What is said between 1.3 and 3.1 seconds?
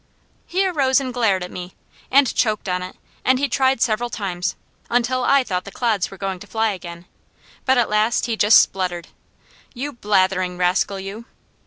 at me, and choked on it,